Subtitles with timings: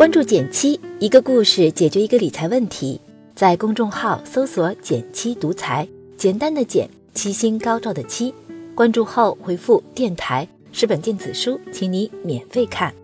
[0.00, 2.98] 关注减七，一个故事解决一个理财问题。
[3.34, 8.32] 在公众号搜索“减七独裁，简单的减，七星高照的七。
[8.74, 12.94] 关注后回复“电台”是本电子书，请你免费看。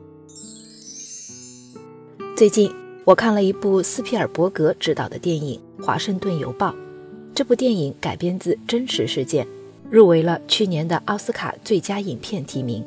[2.34, 2.72] 最近
[3.04, 6.70] 我看了一部斯皮尔伯格执导的电影《华盛顿邮报》，
[7.34, 9.46] 这部电影改编自真实事件，
[9.90, 12.82] 入围了去年的奥斯卡最佳影片提名。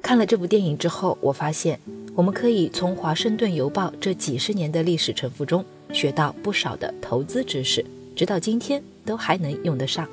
[0.00, 1.78] 看了这部电影之后，我发现
[2.16, 7.84] 我们可以从《华盛顿邮报》这几十年的历史沉浮中学到不少的投资知识，
[8.16, 10.06] 直到今天都还能用得上。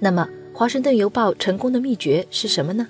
[0.00, 2.86] 那么，《华盛顿邮报》成功的秘诀是什么呢？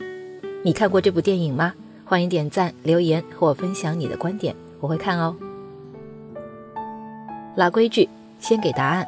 [0.65, 1.75] 你看过这部电影吗？
[2.05, 5.37] 欢迎点赞、留言和我分享你的观点，我会看哦。
[7.57, 8.09] 老规矩，
[8.41, 9.07] 先给答案。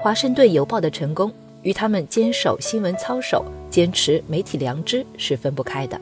[0.02, 1.32] 《华盛顿邮报》的成功
[1.62, 6.00] 与他们坚守新闻操守、坚持媒体良知是分不开的。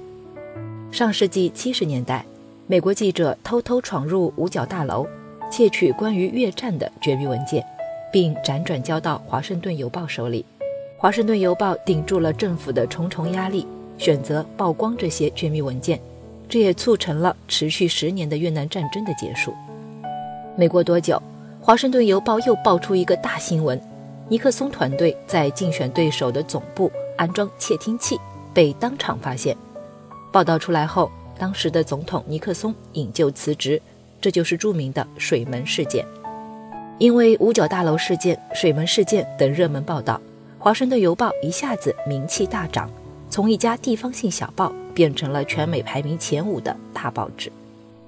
[0.91, 2.25] 上世纪七十年代，
[2.67, 5.07] 美国记者偷偷闯入五角大楼，
[5.51, 7.62] 窃取关于越战的绝密文件，
[8.11, 10.43] 并辗转交到《华盛顿邮报》手里。
[10.97, 13.67] 《华盛顿邮报》顶住了政府的重重压力，
[13.98, 16.01] 选择曝光这些绝密文件，
[16.48, 19.53] 这也促成了持续十年的越南战争的结束。
[20.57, 21.23] 没过多久，
[21.65, 23.79] 《华盛顿邮报》又爆出一个大新闻：
[24.27, 28.19] 尼克松团队在竞选对手的总部安装窃听器，
[28.55, 29.55] 被当场发现。
[30.33, 33.80] 报道出来后，当时的总统尼克松引咎辞职，
[34.20, 36.04] 这就是著名的水门事件。
[36.98, 40.20] 因为五角大楼事件、水门事件等热门报道，
[40.62, 42.88] 《华盛顿邮报》一下子名气大涨，
[43.28, 47.50] 从一家地方性小报变成了全美排名前五的大报纸。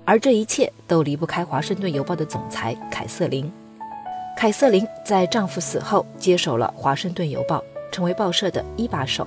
[0.04, 3.50] 而这一切都离不开《华盛顿邮报》的总裁凯瑟琳。
[4.36, 7.58] 凯瑟琳在丈夫死后接手了《华盛顿邮报》，
[7.90, 9.26] 成为报社的一把手。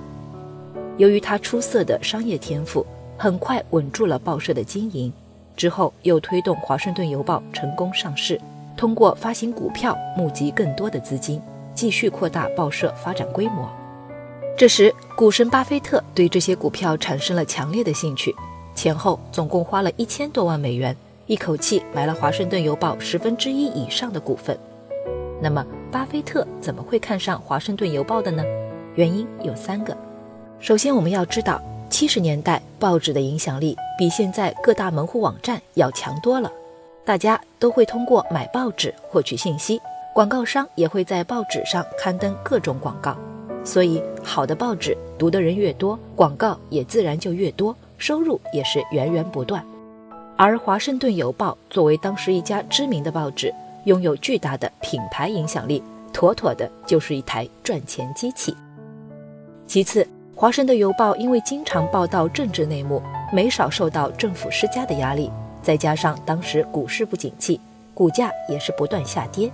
[0.96, 2.86] 由于她出色的商业天赋，
[3.22, 5.12] 很快稳住了报社的经营。
[5.54, 8.40] 之后又推动《华盛顿邮报》成功上市，
[8.78, 11.38] 通过发行股票募集更多的资金，
[11.74, 13.68] 继续扩大报社发展规模。
[14.56, 18.34] 这时，股神巴菲特对这些股票产生了强烈的兴趣，
[18.74, 20.96] 前后总共花了一千多万美元，
[21.26, 24.58] 一口气买了《华盛顿邮报》十分之一以上的股份。
[25.42, 25.62] 那么，
[25.92, 28.42] 巴菲特怎么会看上《华盛顿邮报》的呢？
[28.94, 29.94] 原因有三个。
[30.58, 36.50] 首先，我们要知道，七十年代报纸的影响力比现在各大门户网站要强多了。
[37.04, 39.80] 大家都会通过买报纸获取信息，
[40.14, 43.16] 广告商也会在报纸上刊登各种广告。
[43.64, 49.62] 所以，好的报纸读的人越多，广告也自然就越多，收入也是源源不断。
[50.36, 53.52] 而《华盛顿邮报》作为当时一家知名的报纸，
[53.84, 58.56] 拥有巨大的品牌影响力，妥妥的就是一台赚钱机器。
[59.66, 60.06] 其次，
[60.40, 65.30] 华盛顿邮报因为经常报道政治内幕，没少受到政府施加的压力。
[65.62, 67.60] 再加上当时股市不景气，
[67.92, 69.52] 股价也是不断下跌。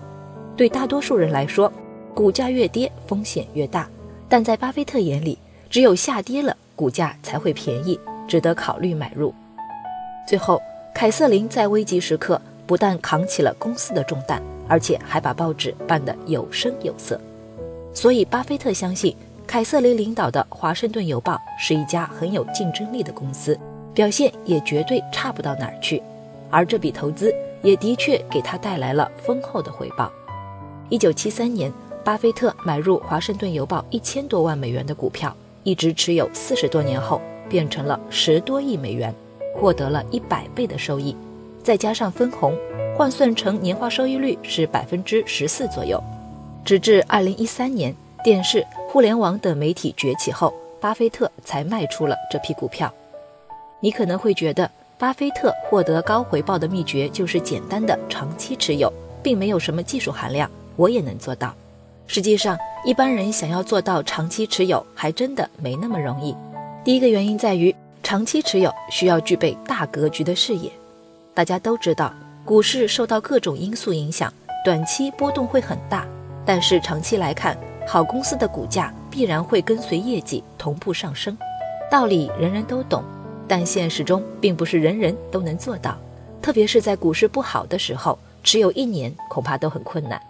[0.57, 1.73] 对大多数人来说，
[2.15, 3.89] 股价越跌风险越大。
[4.29, 5.37] 但在巴菲特眼里，
[5.69, 7.99] 只有下跌了，股价才会便宜，
[8.29, 9.35] 值得考虑买入。
[10.25, 10.63] 最后，
[10.95, 17.21] 凯瑟琳在危急时刻不但扛起了公司的重担，而且还把报纸办得有声有色。
[17.93, 19.17] 所以，巴菲特相信。
[19.47, 23.59] 凯瑟琳领导的《华盛顿邮报》是一家很有竞争力的公司，
[23.95, 26.03] 表现也绝对差不到哪儿去。
[26.51, 30.11] 而这笔投资也的确给他带来了丰厚的回报。
[30.89, 31.73] 一九七三年，
[32.05, 39.15] 巴菲特买入《华盛顿邮报》一千多万美元的股票，一直持有四十多年后，变成了十多亿美元，
[39.55, 41.17] 获得了一百倍的收益，
[41.63, 42.53] 再加上分红，
[42.97, 46.03] 换算成年化收益率是百分之十四左右。
[46.65, 48.67] 直至二零一三年，电视。
[48.97, 52.91] 互联网等媒体崛起后，巴菲特才卖出了这批股票。
[53.79, 58.91] 你可能会觉得，巴菲特获得高回报的秘诀就是简单的长期持有，
[59.23, 60.51] 并没有什么技术含量。
[60.77, 61.55] 我也能做到。
[62.07, 62.57] 实际上，
[62.87, 66.35] 一般人想要做到长期持有，还真的没那么容易。
[66.83, 70.73] 第一个原因在于，长期持有需要具备大格局的视野。
[71.35, 72.11] 大家都知道，
[72.47, 74.33] 股市受到各种因素影响，
[74.65, 76.07] 短期波动会很大，
[76.47, 77.55] 但是长期来看，
[77.87, 81.37] 好公司的股价必然会跟随业绩同步上升，
[81.89, 83.03] 道理人人都懂，
[83.47, 85.97] 但现实中并不是人人都能做到。
[86.43, 90.21] 特别是在股市不好的时候，持有一年恐怕都很困难。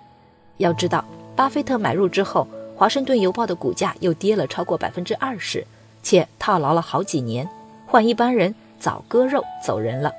[0.58, 1.02] 要知道，
[1.34, 5.66] 巴菲特买入之后，华盛顿邮报的股价又跌了超过百分之二十，
[6.02, 7.48] 且套牢了好几年，
[7.86, 10.12] 换一般人早割肉走人了。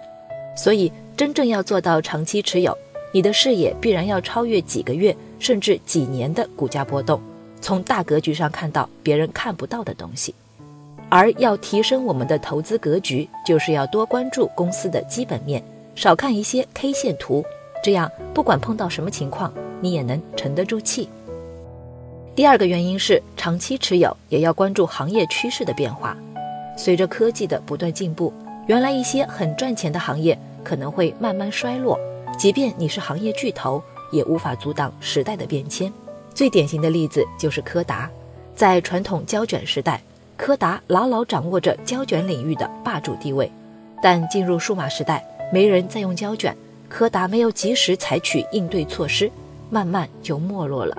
[0.55, 2.75] 所以，真正要做到长期持有，
[3.11, 5.15] 你的视野必然要超越几个月。
[5.39, 7.21] 甚至几年的股价波动，
[7.61, 10.33] 从大格局上看到别人看不到的东西。
[11.09, 15.63] 而要提升我们的投资格局，就是要多关注公司的基本面，
[15.93, 17.45] 少看一些 K 线图，
[17.83, 21.07] 这样不管碰到什么情况，你也能沉得住气。
[22.35, 26.17] 第二个原因是长期持有也要关注行业趋势的变化。
[26.75, 28.33] 随着科技的不断进步，
[28.65, 31.99] 原来一些很赚钱的行业可能会慢慢衰落，
[32.37, 33.81] 即便你是行业巨头，
[34.11, 35.91] 也无法阻挡时代的变迁。
[36.35, 38.07] 最典型的例子就是柯达，
[38.55, 39.99] 在传统胶卷时代，
[40.37, 43.51] 柯达牢牢掌握着胶卷领域的霸主地位。
[44.03, 46.55] 但进入数码时代，没人再用胶卷，
[46.87, 49.31] 柯达没有及时采取应对措施，
[49.71, 50.95] 慢慢就没落了。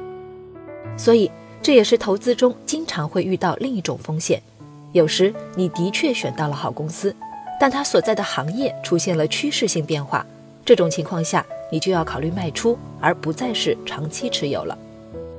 [0.96, 1.30] 所以，
[1.62, 4.42] 这也是投资中经常会遇到另一种风险。
[4.90, 7.14] 有时你的确选到了好公司，
[7.60, 10.26] 但它所在的行业出现了趋势性变化，
[10.68, 14.76] 这种情况下，你就要考虑卖出，而不再是长期持有了。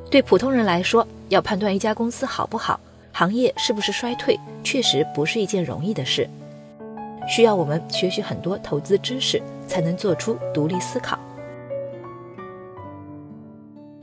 [0.10, 2.80] 对普通人来说，要判断一家公司好不好，
[3.12, 6.28] 行业是不是衰退，确实不是一件容易的事，
[7.28, 11.20] 需要我们学习很多投资知识，才能做出独立思考。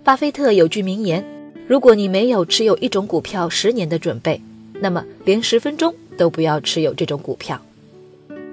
[0.05, 1.25] 巴菲特有句名言：
[1.67, 4.40] 如果你没有持有一种股票十年的准备，
[4.75, 7.61] 那么连十分钟都不要持有这种股票。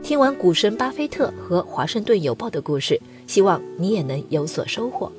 [0.03, 5.09] 听完股神巴菲特和华盛顿邮报的故事，希望你也能有所收获。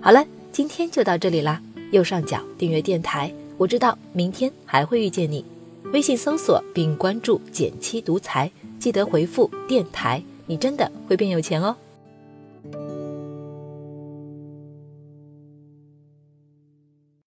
[0.00, 1.60] 好了，今天就到这里啦。
[1.90, 5.44] 右上角订阅电台，我知道明天还会遇见你。
[5.92, 8.48] 微信搜索并关注“减七独裁，
[8.78, 11.74] 记得回复“电台”，你真的会变有钱哦。